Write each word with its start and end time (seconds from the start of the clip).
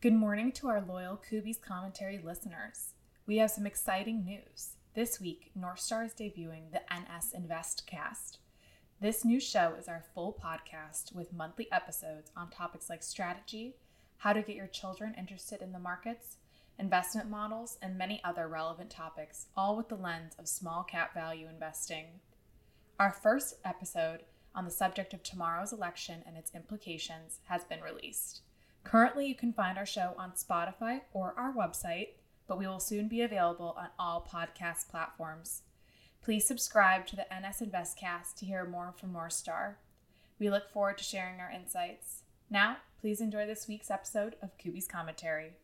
Good 0.00 0.12
morning 0.12 0.52
to 0.52 0.68
our 0.68 0.80
loyal 0.80 1.16
Kuby's 1.28 1.58
commentary 1.58 2.20
listeners. 2.22 2.94
We 3.26 3.38
have 3.38 3.50
some 3.50 3.66
exciting 3.66 4.24
news. 4.24 4.76
This 4.94 5.20
week, 5.20 5.50
North 5.56 5.80
Star 5.80 6.04
is 6.04 6.12
debuting 6.12 6.70
the 6.70 6.82
NS 6.88 7.32
Invest 7.34 7.84
cast. 7.84 8.38
This 9.00 9.24
new 9.24 9.40
show 9.40 9.74
is 9.76 9.88
our 9.88 10.04
full 10.14 10.38
podcast 10.40 11.12
with 11.12 11.32
monthly 11.32 11.66
episodes 11.72 12.30
on 12.36 12.48
topics 12.48 12.88
like 12.88 13.02
strategy, 13.02 13.74
how 14.18 14.32
to 14.32 14.42
get 14.42 14.54
your 14.54 14.68
children 14.68 15.16
interested 15.18 15.62
in 15.62 15.72
the 15.72 15.80
markets, 15.80 16.36
investment 16.78 17.28
models, 17.28 17.76
and 17.82 17.98
many 17.98 18.20
other 18.22 18.46
relevant 18.46 18.90
topics, 18.90 19.46
all 19.56 19.76
with 19.76 19.88
the 19.88 19.96
lens 19.96 20.34
of 20.38 20.46
small 20.46 20.84
cap 20.84 21.12
value 21.12 21.48
investing. 21.48 22.20
Our 23.00 23.10
first 23.10 23.56
episode 23.64 24.20
on 24.54 24.64
the 24.64 24.70
subject 24.70 25.12
of 25.12 25.24
tomorrow's 25.24 25.72
election 25.72 26.22
and 26.24 26.36
its 26.36 26.54
implications 26.54 27.40
has 27.46 27.64
been 27.64 27.80
released. 27.80 28.42
Currently, 28.84 29.26
you 29.26 29.34
can 29.34 29.52
find 29.52 29.76
our 29.76 29.86
show 29.86 30.14
on 30.18 30.32
Spotify 30.32 31.02
or 31.12 31.34
our 31.36 31.52
website, 31.52 32.08
but 32.46 32.58
we 32.58 32.66
will 32.66 32.80
soon 32.80 33.08
be 33.08 33.20
available 33.20 33.74
on 33.78 33.88
all 33.98 34.26
podcast 34.30 34.88
platforms. 34.88 35.62
Please 36.22 36.46
subscribe 36.46 37.06
to 37.06 37.16
the 37.16 37.26
NS 37.30 37.60
Investcast 37.60 38.34
to 38.38 38.46
hear 38.46 38.64
more 38.64 38.94
from 38.96 39.12
North 39.12 39.34
Star. 39.34 39.78
We 40.38 40.50
look 40.50 40.70
forward 40.70 40.98
to 40.98 41.04
sharing 41.04 41.40
our 41.40 41.50
insights. 41.50 42.22
Now, 42.50 42.78
please 43.00 43.20
enjoy 43.20 43.46
this 43.46 43.68
week's 43.68 43.90
episode 43.90 44.36
of 44.42 44.56
Kuby's 44.58 44.88
Commentary. 44.88 45.54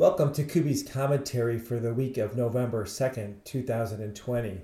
Welcome 0.00 0.32
to 0.32 0.44
Kuby's 0.44 0.82
commentary 0.82 1.58
for 1.58 1.78
the 1.78 1.92
week 1.92 2.16
of 2.16 2.34
November 2.34 2.86
2nd, 2.86 3.44
2020. 3.44 4.62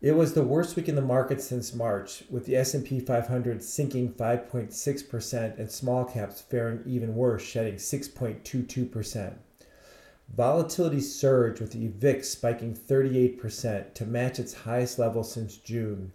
It 0.00 0.12
was 0.12 0.32
the 0.32 0.42
worst 0.42 0.76
week 0.76 0.88
in 0.88 0.94
the 0.94 1.02
market 1.02 1.42
since 1.42 1.74
March, 1.74 2.24
with 2.30 2.46
the 2.46 2.56
S&P 2.56 3.00
500 3.00 3.62
sinking 3.62 4.14
5.6% 4.14 5.58
and 5.58 5.70
small 5.70 6.06
caps 6.06 6.40
faring 6.40 6.82
even 6.86 7.14
worse, 7.14 7.42
shedding 7.42 7.74
6.22%. 7.74 9.34
Volatility 10.34 11.00
surged 11.02 11.60
with 11.60 11.72
the 11.72 11.88
VIX 11.88 12.26
spiking 12.26 12.74
38% 12.74 13.92
to 13.92 14.06
match 14.06 14.38
its 14.38 14.54
highest 14.54 14.98
level 14.98 15.22
since 15.22 15.58
June. 15.58 16.12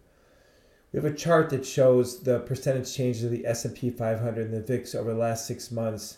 We 0.91 0.97
have 0.97 1.05
a 1.05 1.15
chart 1.15 1.51
that 1.51 1.63
shows 1.63 2.21
the 2.21 2.39
percentage 2.39 2.91
changes 2.91 3.23
of 3.23 3.29
the 3.29 3.45
S&P 3.45 3.91
500 3.91 4.47
and 4.47 4.55
the 4.55 4.61
VIX 4.61 4.95
over 4.95 5.13
the 5.13 5.19
last 5.19 5.45
6 5.45 5.69
months 5.69 6.17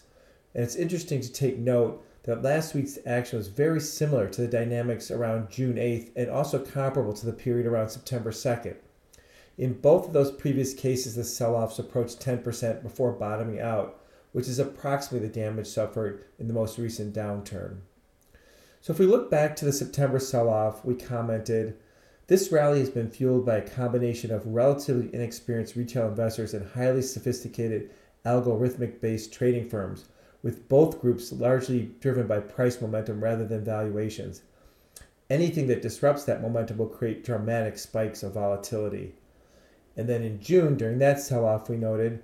and 0.53 0.63
it's 0.63 0.75
interesting 0.75 1.21
to 1.21 1.31
take 1.31 1.57
note 1.57 2.05
that 2.23 2.43
last 2.43 2.75
week's 2.75 2.99
action 3.05 3.37
was 3.37 3.47
very 3.47 3.79
similar 3.79 4.27
to 4.27 4.41
the 4.41 4.47
dynamics 4.47 5.09
around 5.09 5.49
June 5.49 5.75
8th 5.75 6.11
and 6.15 6.29
also 6.29 6.59
comparable 6.59 7.13
to 7.13 7.25
the 7.25 7.33
period 7.33 7.65
around 7.65 7.89
September 7.89 8.31
2nd. 8.31 8.75
In 9.57 9.73
both 9.73 10.07
of 10.07 10.13
those 10.13 10.31
previous 10.31 10.73
cases, 10.73 11.15
the 11.15 11.23
sell 11.23 11.55
offs 11.55 11.79
approached 11.79 12.19
10% 12.19 12.83
before 12.83 13.11
bottoming 13.11 13.59
out, 13.59 14.01
which 14.31 14.47
is 14.47 14.59
approximately 14.59 15.27
the 15.27 15.33
damage 15.33 15.67
suffered 15.67 16.25
in 16.39 16.47
the 16.47 16.53
most 16.53 16.77
recent 16.77 17.13
downturn. 17.13 17.77
So, 18.81 18.93
if 18.93 18.99
we 18.99 19.05
look 19.05 19.29
back 19.29 19.55
to 19.57 19.65
the 19.65 19.73
September 19.73 20.19
sell 20.19 20.49
off, 20.49 20.83
we 20.83 20.95
commented 20.95 21.77
this 22.27 22.51
rally 22.51 22.79
has 22.79 22.89
been 22.89 23.11
fueled 23.11 23.45
by 23.45 23.57
a 23.57 23.69
combination 23.69 24.31
of 24.31 24.47
relatively 24.47 25.13
inexperienced 25.13 25.75
retail 25.75 26.07
investors 26.07 26.53
and 26.53 26.71
highly 26.71 27.01
sophisticated 27.01 27.91
algorithmic 28.25 29.01
based 29.01 29.33
trading 29.33 29.67
firms 29.67 30.05
with 30.43 30.67
both 30.67 31.01
groups 31.01 31.31
largely 31.31 31.91
driven 31.99 32.27
by 32.27 32.39
price 32.39 32.81
momentum 32.81 33.23
rather 33.23 33.45
than 33.45 33.63
valuations. 33.63 34.41
Anything 35.29 35.67
that 35.67 35.81
disrupts 35.81 36.23
that 36.25 36.41
momentum 36.41 36.77
will 36.77 36.87
create 36.87 37.23
dramatic 37.23 37.77
spikes 37.77 38.23
of 38.23 38.33
volatility. 38.33 39.15
And 39.95 40.09
then 40.09 40.23
in 40.23 40.41
June, 40.41 40.75
during 40.75 40.99
that 40.99 41.19
sell 41.19 41.45
off, 41.45 41.69
we 41.69 41.77
noted 41.77 42.21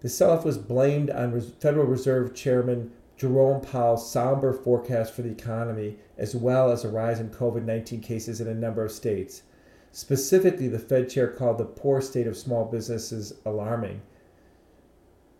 the 0.00 0.08
sell 0.08 0.32
off 0.32 0.44
was 0.44 0.58
blamed 0.58 1.10
on 1.10 1.40
Federal 1.40 1.86
Reserve 1.86 2.34
Chairman 2.34 2.90
Jerome 3.16 3.60
Powell's 3.60 4.10
somber 4.10 4.52
forecast 4.52 5.12
for 5.12 5.22
the 5.22 5.30
economy, 5.30 5.98
as 6.18 6.34
well 6.34 6.72
as 6.72 6.84
a 6.84 6.88
rise 6.88 7.20
in 7.20 7.30
COVID 7.30 7.64
19 7.64 8.00
cases 8.00 8.40
in 8.40 8.48
a 8.48 8.54
number 8.54 8.84
of 8.84 8.90
states. 8.90 9.42
Specifically, 9.92 10.66
the 10.66 10.80
Fed 10.80 11.08
chair 11.08 11.28
called 11.28 11.58
the 11.58 11.64
poor 11.64 12.00
state 12.00 12.26
of 12.26 12.36
small 12.36 12.64
businesses 12.64 13.34
alarming. 13.44 14.02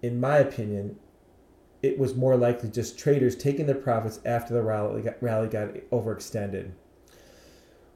In 0.01 0.21
my 0.21 0.39
opinion, 0.39 0.97
it 1.83 1.99
was 1.99 2.15
more 2.15 2.37
likely 2.37 2.69
just 2.69 2.99
traders 2.99 3.35
taking 3.35 3.67
their 3.67 3.75
profits 3.75 4.21
after 4.25 4.55
the 4.55 4.63
rally 4.63 5.03
got, 5.03 5.21
rally 5.21 5.49
got 5.49 5.75
overextended. 5.91 6.71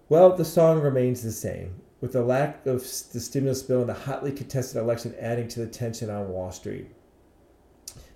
Well, 0.08 0.36
the 0.36 0.44
song 0.44 0.80
remains 0.80 1.22
the 1.22 1.32
same, 1.32 1.80
with 2.00 2.12
the 2.12 2.22
lack 2.22 2.66
of 2.66 2.80
the 2.80 3.20
stimulus 3.20 3.62
bill 3.62 3.80
and 3.80 3.88
the 3.88 3.94
hotly 3.94 4.32
contested 4.32 4.80
election 4.80 5.14
adding 5.18 5.48
to 5.48 5.60
the 5.60 5.66
tension 5.66 6.10
on 6.10 6.28
Wall 6.28 6.50
Street. 6.50 6.88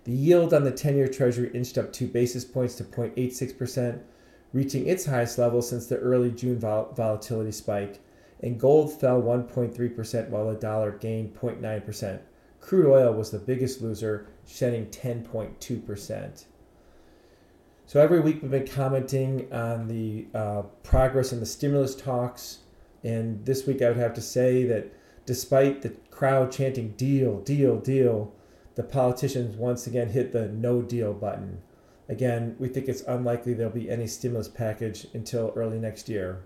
The 0.05 0.13
yield 0.13 0.53
on 0.55 0.65
the 0.65 0.71
10 0.71 0.97
year 0.97 1.09
Treasury 1.09 1.51
inched 1.55 1.79
up 1.79 1.93
two 1.93 2.09
basis 2.09 2.45
points 2.45 2.75
to 2.77 2.85
0.86%, 2.85 4.01
reaching 4.53 4.87
its 4.87 5.07
highest 5.07 5.39
level 5.39 5.63
since 5.63 5.87
the 5.87 5.99
early 5.99 6.31
June 6.31 6.59
vol- 6.59 6.93
volatility 6.97 7.53
spike, 7.53 8.01
and 8.43 8.59
gold 8.59 8.99
fell 8.99 9.23
1.3% 9.23 10.29
while 10.31 10.49
the 10.49 10.55
dollar 10.55 10.93
gained 10.93 11.35
0.9%. 11.35 12.21
Crude 12.61 12.87
oil 12.87 13.13
was 13.13 13.31
the 13.31 13.39
biggest 13.39 13.81
loser, 13.81 14.29
shedding 14.47 14.87
10.2%. 14.87 16.45
So 17.87 18.01
every 18.01 18.21
week 18.21 18.41
we've 18.41 18.51
been 18.51 18.69
commenting 18.69 19.53
on 19.53 19.89
the 19.89 20.27
uh, 20.35 20.63
progress 20.85 21.33
in 21.33 21.41
the 21.41 21.47
stimulus 21.47 21.97
talks. 21.97 22.59
And 23.03 23.45
this 23.45 23.67
week 23.67 23.83
I 23.83 23.89
would 23.89 23.97
have 23.97 24.15
to 24.15 24.21
say 24.21 24.65
that 24.65 24.93
despite 25.27 25.83
the 25.83 25.91
crowd 26.11 26.53
chanting 26.53 26.91
deal, 26.91 27.41
deal, 27.41 27.79
deal, 27.81 28.33
the 28.77 28.83
politicians 28.85 29.57
once 29.57 29.87
again 29.87 30.11
hit 30.11 30.33
the 30.33 30.49
no 30.49 30.83
deal 30.83 31.13
button. 31.13 31.63
Again, 32.09 32.57
we 32.59 32.69
think 32.69 32.89
it's 32.89 33.03
unlikely 33.03 33.55
there'll 33.55 33.73
be 33.73 33.91
any 33.91 34.07
stimulus 34.07 34.49
package 34.49 35.07
until 35.15 35.53
early 35.57 35.79
next 35.79 36.09
year. 36.09 36.45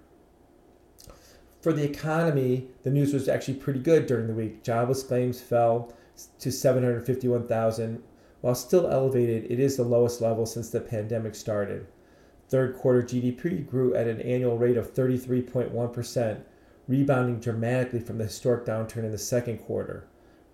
For 1.61 1.73
the 1.73 1.85
economy, 1.85 2.69
the 2.83 2.91
news 2.91 3.15
was 3.15 3.29
actually 3.29 3.55
pretty 3.55 3.81
good 3.81 4.07
during 4.07 4.27
the 4.27 4.35
week. 4.35 4.63
Jobless 4.63 5.03
claims 5.03 5.41
fell 5.41 5.95
to 6.39 6.51
751,000. 6.51 8.03
While 8.41 8.55
still 8.55 8.87
elevated, 8.87 9.51
it 9.51 9.59
is 9.59 9.77
the 9.77 9.85
lowest 9.85 10.21
level 10.21 10.47
since 10.47 10.71
the 10.71 10.81
pandemic 10.81 11.35
started. 11.35 11.87
Third 12.49 12.77
quarter 12.77 13.03
GDP 13.03 13.67
grew 13.67 13.95
at 13.95 14.07
an 14.07 14.21
annual 14.21 14.59
rate 14.59 14.77
of 14.77 14.93
33.1%, 14.93 16.41
rebounding 16.87 17.41
dramatically 17.41 18.01
from 18.01 18.19
the 18.19 18.25
historic 18.25 18.67
downturn 18.67 19.05
in 19.05 19.13
the 19.13 19.19
second 19.19 19.59
quarter. 19.59 20.07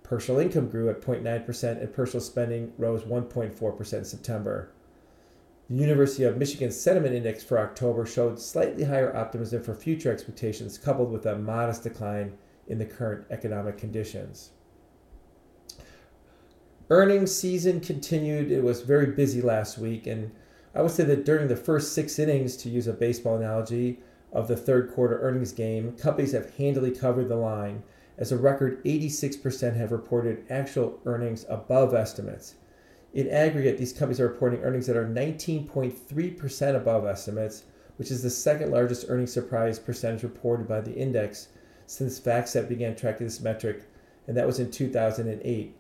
Personal 0.03 0.41
income 0.41 0.69
grew 0.69 0.89
at 0.89 1.01
0.9% 1.01 1.81
and 1.81 1.93
personal 1.93 2.21
spending 2.21 2.73
rose 2.79 3.03
1.4% 3.03 3.93
in 3.93 4.05
September. 4.05 4.73
The 5.69 5.77
University 5.77 6.25
of 6.25 6.37
Michigan 6.37 6.73
Sentiment 6.73 7.15
Index 7.15 7.45
for 7.45 7.59
October 7.59 8.05
showed 8.05 8.41
slightly 8.41 8.85
higher 8.85 9.17
optimism 9.17 9.63
for 9.63 9.75
future 9.75 10.11
expectations, 10.11 10.79
coupled 10.79 11.13
with 11.13 11.27
a 11.27 11.37
modest 11.37 11.85
decline 11.85 12.37
in 12.67 12.79
the 12.79 12.87
current 12.87 13.25
economic 13.31 13.79
conditions. 13.79 14.51
Earnings 16.93 17.33
season 17.33 17.79
continued. 17.79 18.51
It 18.51 18.65
was 18.65 18.83
very 18.83 19.07
busy 19.07 19.41
last 19.41 19.79
week, 19.79 20.09
and 20.09 20.33
I 20.75 20.83
would 20.83 20.91
say 20.91 21.05
that 21.05 21.25
during 21.25 21.47
the 21.47 21.55
first 21.55 21.93
six 21.93 22.19
innings, 22.19 22.57
to 22.57 22.69
use 22.69 22.89
a 22.89 22.93
baseball 22.93 23.37
analogy, 23.37 24.01
of 24.33 24.49
the 24.49 24.57
third 24.57 24.91
quarter 24.91 25.21
earnings 25.21 25.53
game, 25.53 25.93
companies 25.93 26.33
have 26.33 26.57
handily 26.57 26.91
covered 26.91 27.29
the 27.29 27.37
line, 27.37 27.85
as 28.19 28.33
a 28.33 28.37
record 28.37 28.83
86% 28.83 29.77
have 29.77 29.93
reported 29.93 30.45
actual 30.51 30.99
earnings 31.05 31.47
above 31.49 31.95
estimates. 31.95 32.57
In 33.15 33.31
aggregate, 33.31 33.79
these 33.79 33.93
companies 33.93 34.19
are 34.19 34.27
reporting 34.27 34.61
earnings 34.65 34.89
that 34.89 34.97
are 34.97 35.07
19.3% 35.07 36.75
above 36.75 37.07
estimates, 37.07 37.63
which 37.99 38.11
is 38.11 38.25
the 38.25 38.31
second 38.31 38.73
largest 38.73 39.07
earnings 39.09 39.33
surprise 39.33 39.79
percentage 39.79 40.25
reported 40.25 40.67
by 40.67 40.81
the 40.81 40.95
index 40.95 41.51
since 41.87 42.19
FactSet 42.19 42.69
began 42.69 42.97
tracking 42.97 43.29
this 43.29 43.41
metric, 43.41 43.85
and 44.27 44.37
that 44.37 44.47
was 44.47 44.59
in 44.59 44.73
2008 44.73 45.77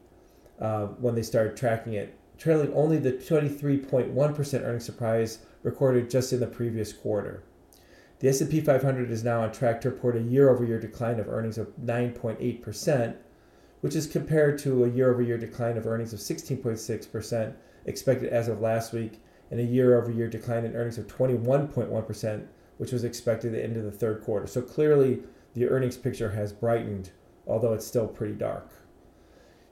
uh, 0.60 0.86
when 0.86 1.14
they 1.14 1.22
started 1.22 1.56
tracking 1.56 1.94
it, 1.94 2.18
trailing 2.38 2.72
only 2.74 2.98
the 2.98 3.12
23.1% 3.12 4.62
earnings 4.62 4.84
surprise 4.84 5.38
recorded 5.62 6.10
just 6.10 6.32
in 6.32 6.40
the 6.40 6.46
previous 6.46 6.92
quarter. 6.92 7.42
The 8.20 8.28
S&P 8.28 8.60
500 8.60 9.10
is 9.10 9.24
now 9.24 9.42
on 9.42 9.52
track 9.52 9.80
to 9.80 9.90
report 9.90 10.16
a 10.16 10.20
year-over-year 10.20 10.78
decline 10.78 11.18
of 11.18 11.28
earnings 11.28 11.56
of 11.56 11.68
9.8%, 11.82 13.16
which 13.80 13.96
is 13.96 14.06
compared 14.06 14.58
to 14.58 14.84
a 14.84 14.90
year-over-year 14.90 15.38
decline 15.38 15.78
of 15.78 15.86
earnings 15.86 16.12
of 16.12 16.20
16.6% 16.20 17.54
expected 17.86 18.30
as 18.30 18.48
of 18.48 18.60
last 18.60 18.92
week, 18.92 19.22
and 19.50 19.58
a 19.58 19.64
year-over-year 19.64 20.28
decline 20.28 20.64
in 20.64 20.76
earnings 20.76 20.98
of 20.98 21.06
21.1%, 21.06 22.46
which 22.76 22.92
was 22.92 23.04
expected 23.04 23.54
at 23.54 23.58
the 23.58 23.64
end 23.64 23.76
of 23.76 23.84
the 23.84 23.90
third 23.90 24.22
quarter. 24.22 24.46
So 24.46 24.60
clearly, 24.60 25.20
the 25.54 25.68
earnings 25.68 25.96
picture 25.96 26.30
has 26.30 26.52
brightened, 26.52 27.10
although 27.46 27.72
it's 27.72 27.86
still 27.86 28.06
pretty 28.06 28.34
dark. 28.34 28.70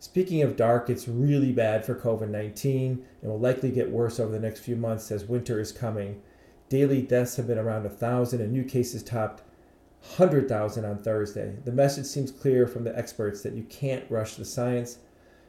Speaking 0.01 0.43
of 0.43 0.55
dark, 0.55 0.89
it's 0.89 1.09
really 1.09 1.51
bad 1.51 1.85
for 1.85 1.95
COVID 1.95 2.29
19 2.31 3.05
and 3.21 3.31
will 3.31 3.39
likely 3.39 3.73
get 3.73 3.91
worse 3.91 4.21
over 4.21 4.31
the 4.31 4.39
next 4.39 4.61
few 4.61 4.77
months 4.77 5.11
as 5.11 5.25
winter 5.25 5.59
is 5.59 5.73
coming. 5.73 6.23
Daily 6.69 7.03
deaths 7.03 7.35
have 7.35 7.49
been 7.49 7.59
around 7.59 7.83
1,000 7.83 8.41
and 8.41 8.53
new 8.53 8.63
cases 8.63 9.03
topped 9.03 9.43
100,000 10.17 10.85
on 10.85 10.99
Thursday. 10.99 11.57
The 11.65 11.73
message 11.73 12.07
seems 12.07 12.31
clear 12.31 12.69
from 12.69 12.85
the 12.85 12.97
experts 12.97 13.43
that 13.43 13.55
you 13.55 13.65
can't 13.65 14.09
rush 14.09 14.37
the 14.37 14.45
science, 14.45 14.99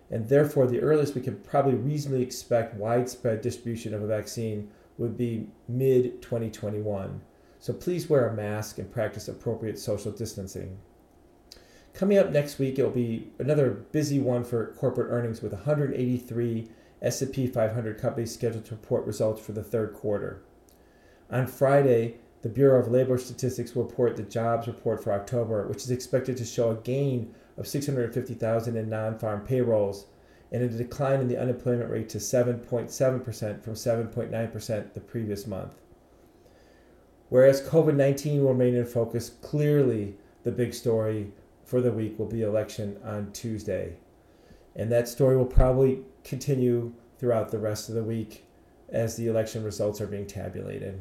and 0.09 0.27
therefore 0.27 0.65
the 0.65 0.81
earliest 0.81 1.13
we 1.13 1.21
can 1.21 1.37
probably 1.41 1.75
reasonably 1.75 2.23
expect 2.23 2.73
widespread 2.73 3.41
distribution 3.41 3.93
of 3.93 4.01
a 4.01 4.07
vaccine 4.07 4.71
would 4.97 5.15
be 5.15 5.47
mid 5.67 6.23
2021. 6.23 7.21
So 7.59 7.73
please 7.73 8.09
wear 8.09 8.27
a 8.27 8.33
mask 8.33 8.79
and 8.79 8.91
practice 8.91 9.27
appropriate 9.27 9.77
social 9.77 10.11
distancing. 10.11 10.79
Coming 11.99 12.17
up 12.17 12.31
next 12.31 12.59
week, 12.59 12.79
it'll 12.79 12.91
be 12.91 13.27
another 13.39 13.71
busy 13.71 14.19
one 14.21 14.45
for 14.45 14.67
corporate 14.67 15.11
earnings 15.11 15.41
with 15.41 15.51
183 15.51 16.69
S&P 17.01 17.45
500 17.45 17.99
companies 17.99 18.33
scheduled 18.33 18.63
to 18.63 18.75
report 18.75 19.05
results 19.05 19.45
for 19.45 19.51
the 19.51 19.65
third 19.65 19.93
quarter. 19.93 20.41
On 21.29 21.45
Friday, 21.45 22.15
the 22.41 22.47
Bureau 22.47 22.79
of 22.79 22.87
Labor 22.87 23.17
Statistics 23.17 23.75
will 23.75 23.83
report 23.83 24.15
the 24.15 24.23
jobs 24.23 24.65
report 24.65 25.03
for 25.03 25.11
October, 25.11 25.67
which 25.67 25.83
is 25.83 25.91
expected 25.91 26.37
to 26.37 26.45
show 26.45 26.71
a 26.71 26.75
gain 26.75 27.35
of 27.57 27.67
650,000 27.67 28.77
in 28.77 28.89
non-farm 28.89 29.41
payrolls 29.41 30.05
and 30.53 30.63
a 30.63 30.69
decline 30.69 31.19
in 31.19 31.27
the 31.27 31.37
unemployment 31.37 31.91
rate 31.91 32.07
to 32.07 32.17
7.7% 32.17 33.61
from 33.61 33.73
7.9% 33.73 34.93
the 34.93 35.01
previous 35.01 35.45
month. 35.45 35.73
Whereas 37.27 37.61
COVID 37.61 37.97
19 37.97 38.41
will 38.41 38.53
remain 38.53 38.75
in 38.75 38.85
focus, 38.85 39.31
clearly 39.41 40.15
the 40.45 40.51
big 40.53 40.73
story 40.73 41.33
for 41.69 41.81
the 41.81 41.91
week 41.91 42.17
will 42.17 42.25
be 42.25 42.41
election 42.41 42.97
on 43.03 43.31
Tuesday. 43.31 43.93
And 44.75 44.91
that 44.91 45.07
story 45.07 45.37
will 45.37 45.45
probably 45.45 45.99
continue 46.23 46.93
throughout 47.19 47.51
the 47.51 47.59
rest 47.59 47.89
of 47.89 47.95
the 47.95 48.03
week 48.03 48.45
as 48.89 49.15
the 49.15 49.27
election 49.27 49.63
results 49.63 50.01
are 50.01 50.07
being 50.07 50.25
tabulated. 50.25 50.99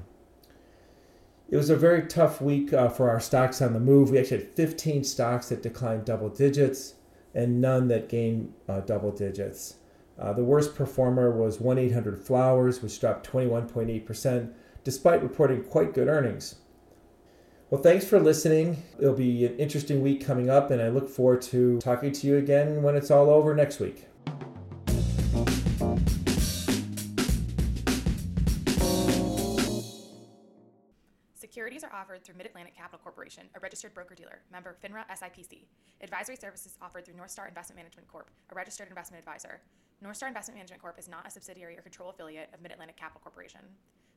It 1.48 1.56
was 1.56 1.70
a 1.70 1.76
very 1.76 2.02
tough 2.06 2.42
week 2.42 2.74
uh, 2.74 2.90
for 2.90 3.08
our 3.08 3.18
stocks 3.18 3.62
on 3.62 3.72
the 3.72 3.80
move. 3.80 4.10
We 4.10 4.18
actually 4.18 4.40
had 4.40 4.56
15 4.56 5.04
stocks 5.04 5.48
that 5.48 5.62
declined 5.62 6.04
double 6.04 6.28
digits 6.28 6.96
and 7.34 7.62
none 7.62 7.88
that 7.88 8.10
gained 8.10 8.52
uh, 8.68 8.80
double 8.80 9.10
digits. 9.10 9.76
Uh, 10.18 10.34
the 10.34 10.44
worst 10.44 10.74
performer 10.74 11.30
was 11.30 11.60
1 11.60 11.78
800 11.78 12.18
Flowers, 12.18 12.82
which 12.82 13.00
dropped 13.00 13.30
21.8%, 13.30 14.52
despite 14.84 15.22
reporting 15.22 15.64
quite 15.64 15.94
good 15.94 16.08
earnings. 16.08 16.56
Well, 17.70 17.82
thanks 17.82 18.06
for 18.06 18.18
listening. 18.18 18.82
It'll 18.98 19.12
be 19.12 19.44
an 19.44 19.58
interesting 19.58 20.00
week 20.00 20.24
coming 20.24 20.48
up, 20.48 20.70
and 20.70 20.80
I 20.80 20.88
look 20.88 21.06
forward 21.06 21.42
to 21.42 21.78
talking 21.80 22.12
to 22.12 22.26
you 22.26 22.38
again 22.38 22.82
when 22.82 22.96
it's 22.96 23.10
all 23.10 23.28
over 23.28 23.54
next 23.54 23.78
week. 23.78 24.06
Securities 31.34 31.84
are 31.84 31.92
offered 31.92 32.24
through 32.24 32.36
Mid 32.36 32.46
Atlantic 32.46 32.74
Capital 32.74 33.00
Corporation, 33.02 33.44
a 33.54 33.60
registered 33.60 33.92
broker 33.92 34.14
dealer, 34.14 34.40
member 34.50 34.78
FINRA 34.82 35.04
SIPC. 35.10 35.66
Advisory 36.00 36.36
services 36.36 36.78
offered 36.80 37.04
through 37.04 37.16
Northstar 37.16 37.48
Investment 37.48 37.76
Management 37.76 38.08
Corp., 38.08 38.30
a 38.50 38.54
registered 38.54 38.88
investment 38.88 39.18
advisor. 39.18 39.60
Northstar 40.02 40.28
Investment 40.28 40.56
Management 40.56 40.80
Corp. 40.80 40.98
is 40.98 41.06
not 41.06 41.26
a 41.26 41.30
subsidiary 41.30 41.76
or 41.76 41.82
control 41.82 42.08
affiliate 42.08 42.48
of 42.54 42.62
Mid 42.62 42.72
Atlantic 42.72 42.96
Capital 42.96 43.20
Corporation. 43.22 43.60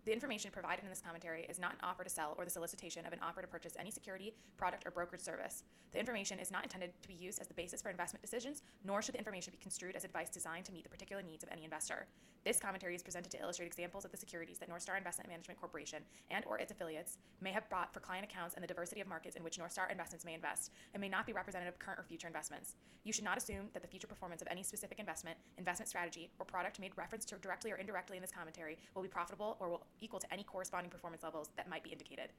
The 0.03 0.11
information 0.11 0.49
provided 0.49 0.83
in 0.83 0.89
this 0.89 1.01
commentary 1.01 1.45
is 1.47 1.59
not 1.59 1.73
an 1.73 1.79
offer 1.83 2.03
to 2.03 2.09
sell 2.09 2.33
or 2.35 2.43
the 2.43 2.49
solicitation 2.49 3.05
of 3.05 3.13
an 3.13 3.19
offer 3.21 3.41
to 3.41 3.47
purchase 3.47 3.73
any 3.77 3.91
security, 3.91 4.33
product, 4.57 4.87
or 4.87 4.91
brokerage 4.91 5.21
service. 5.21 5.63
The 5.91 5.99
information 5.99 6.39
is 6.39 6.49
not 6.49 6.63
intended 6.63 6.91
to 7.03 7.07
be 7.07 7.13
used 7.13 7.39
as 7.39 7.47
the 7.47 7.53
basis 7.53 7.83
for 7.83 7.89
investment 7.91 8.23
decisions, 8.23 8.63
nor 8.83 9.03
should 9.03 9.13
the 9.13 9.19
information 9.19 9.51
be 9.51 9.61
construed 9.61 9.95
as 9.95 10.03
advice 10.03 10.29
designed 10.29 10.65
to 10.65 10.73
meet 10.73 10.85
the 10.85 10.89
particular 10.89 11.21
needs 11.21 11.43
of 11.43 11.49
any 11.51 11.65
investor. 11.65 12.07
This 12.43 12.59
commentary 12.59 12.95
is 12.95 13.03
presented 13.03 13.31
to 13.33 13.39
illustrate 13.39 13.67
examples 13.67 14.03
of 14.03 14.09
the 14.09 14.17
securities 14.17 14.57
that 14.57 14.69
Northstar 14.69 14.97
Investment 14.97 15.29
Management 15.29 15.59
Corporation 15.59 16.01
and 16.31 16.43
or 16.47 16.57
its 16.57 16.71
affiliates 16.71 17.19
may 17.39 17.51
have 17.51 17.69
bought 17.69 17.93
for 17.93 17.99
client 17.99 18.25
accounts 18.25 18.55
and 18.55 18.63
the 18.63 18.67
diversity 18.67 19.01
of 19.01 19.07
markets 19.07 19.35
in 19.35 19.43
which 19.43 19.59
Northstar 19.59 19.91
Investments 19.91 20.25
may 20.25 20.33
invest, 20.33 20.71
and 20.95 21.01
may 21.01 21.09
not 21.09 21.27
be 21.27 21.33
representative 21.33 21.75
of 21.75 21.79
current 21.79 21.99
or 21.99 22.03
future 22.03 22.25
investments. 22.25 22.77
You 23.03 23.13
should 23.13 23.25
not 23.25 23.37
assume 23.37 23.67
that 23.73 23.83
the 23.83 23.87
future 23.87 24.07
performance 24.07 24.41
of 24.41 24.47
any 24.49 24.63
specific 24.63 24.97
investment, 24.97 25.37
investment 25.59 25.87
strategy, 25.87 26.31
or 26.39 26.45
product 26.45 26.79
made 26.79 26.93
reference 26.95 27.25
to 27.25 27.35
directly 27.35 27.71
or 27.71 27.75
indirectly 27.75 28.17
in 28.17 28.21
this 28.21 28.31
commentary 28.31 28.79
will 28.95 29.03
be 29.03 29.07
profitable 29.07 29.57
or 29.59 29.69
will 29.69 29.85
equal 30.01 30.19
to 30.19 30.33
any 30.33 30.43
corresponding 30.43 30.89
performance 30.89 31.23
levels 31.23 31.49
that 31.55 31.69
might 31.69 31.83
be 31.83 31.91
indicated. 31.91 32.29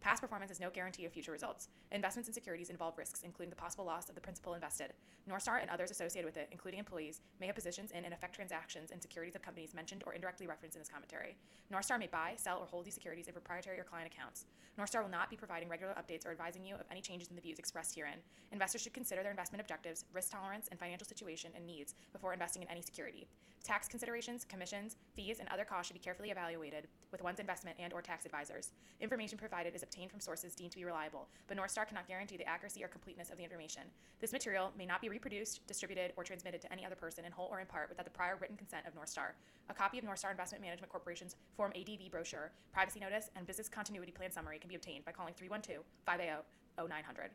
Past 0.00 0.22
performance 0.22 0.50
is 0.50 0.60
no 0.60 0.70
guarantee 0.70 1.04
of 1.04 1.12
future 1.12 1.30
results. 1.30 1.68
Investments 1.92 2.26
in 2.26 2.32
securities 2.32 2.70
involve 2.70 2.96
risks, 2.96 3.22
including 3.22 3.50
the 3.50 3.56
possible 3.56 3.84
loss 3.84 4.08
of 4.08 4.14
the 4.14 4.20
principal 4.20 4.54
invested. 4.54 4.94
Northstar 5.28 5.60
and 5.60 5.68
others 5.68 5.90
associated 5.90 6.24
with 6.24 6.38
it, 6.38 6.48
including 6.50 6.80
employees, 6.80 7.20
may 7.38 7.46
have 7.46 7.54
positions 7.54 7.90
in 7.90 8.06
and 8.06 8.14
affect 8.14 8.34
transactions 8.34 8.92
in 8.92 9.00
securities 9.00 9.34
of 9.34 9.42
companies 9.42 9.74
mentioned 9.74 10.02
or 10.06 10.14
indirectly 10.14 10.46
referenced 10.46 10.74
in 10.74 10.80
this 10.80 10.88
commentary. 10.88 11.36
Northstar 11.70 11.98
may 11.98 12.06
buy, 12.06 12.32
sell, 12.36 12.58
or 12.60 12.66
hold 12.66 12.86
these 12.86 12.94
securities 12.94 13.26
in 13.26 13.34
proprietary 13.34 13.78
or 13.78 13.84
client 13.84 14.10
accounts. 14.10 14.46
Northstar 14.78 15.02
will 15.02 15.10
not 15.10 15.28
be 15.28 15.36
providing 15.36 15.68
regular 15.68 15.92
updates 15.92 16.26
or 16.26 16.30
advising 16.30 16.64
you 16.64 16.76
of 16.76 16.86
any 16.90 17.02
changes 17.02 17.28
in 17.28 17.36
the 17.36 17.42
views 17.42 17.58
expressed 17.58 17.94
herein. 17.94 18.18
Investors 18.52 18.80
should 18.80 18.94
consider 18.94 19.22
their 19.22 19.30
investment 19.30 19.60
objectives, 19.60 20.06
risk 20.14 20.32
tolerance, 20.32 20.68
and 20.70 20.80
financial 20.80 21.06
situation 21.06 21.50
and 21.54 21.66
needs 21.66 21.94
before 22.14 22.32
investing 22.32 22.62
in 22.62 22.68
any 22.68 22.80
security. 22.80 23.28
Tax 23.62 23.88
considerations, 23.88 24.46
commissions, 24.46 24.96
fees, 25.14 25.38
and 25.38 25.48
other 25.50 25.64
costs 25.64 25.88
should 25.88 25.94
be 25.94 26.00
carefully 26.00 26.30
evaluated 26.30 26.88
with 27.12 27.22
one's 27.22 27.40
investment 27.40 27.76
and 27.78 27.92
or 27.92 28.00
tax 28.00 28.24
advisors. 28.24 28.70
Information 29.00 29.36
provided 29.36 29.74
is 29.74 29.82
obtained 29.90 30.10
from 30.10 30.20
sources 30.20 30.54
deemed 30.54 30.70
to 30.70 30.78
be 30.78 30.84
reliable, 30.84 31.26
but 31.48 31.56
Northstar 31.56 31.86
cannot 31.86 32.06
guarantee 32.06 32.36
the 32.36 32.48
accuracy 32.48 32.84
or 32.84 32.88
completeness 32.88 33.30
of 33.30 33.36
the 33.36 33.42
information. 33.42 33.82
This 34.20 34.32
material 34.32 34.70
may 34.78 34.86
not 34.86 35.00
be 35.00 35.08
reproduced, 35.08 35.66
distributed, 35.66 36.12
or 36.16 36.22
transmitted 36.22 36.60
to 36.62 36.72
any 36.72 36.86
other 36.86 36.94
person 36.94 37.24
in 37.24 37.32
whole 37.32 37.48
or 37.50 37.58
in 37.58 37.66
part 37.66 37.88
without 37.88 38.04
the 38.04 38.10
prior 38.10 38.36
written 38.40 38.56
consent 38.56 38.86
of 38.86 38.94
Northstar. 38.94 39.32
A 39.68 39.74
copy 39.74 39.98
of 39.98 40.04
Northstar 40.04 40.30
Investment 40.30 40.62
Management 40.62 40.92
Corporation's 40.92 41.34
Form 41.56 41.72
ADV 41.74 42.10
brochure, 42.12 42.52
privacy 42.72 43.00
notice, 43.00 43.30
and 43.34 43.46
business 43.46 43.68
continuity 43.68 44.12
plan 44.12 44.30
summary 44.30 44.60
can 44.60 44.68
be 44.68 44.76
obtained 44.76 45.04
by 45.04 45.10
calling 45.10 45.34
312 45.34 45.84
580 46.06 46.46
0900. 46.78 47.30